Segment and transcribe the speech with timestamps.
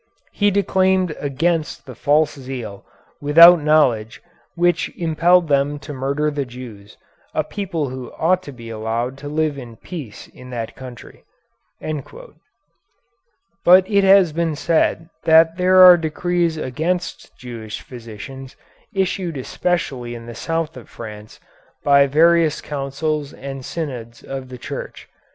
[0.31, 2.83] He declaimed against the false zeal,
[3.21, 4.19] without knowledge,
[4.55, 6.97] which impelled them to murder the Jews,
[7.35, 11.23] a people who ought to be allowed to live in peace in the country."
[13.63, 18.55] But it has been said that there are decrees against Jewish physicians,
[18.95, 21.39] issued especially in the south of France,
[21.83, 25.07] by various councils and synods of the Church.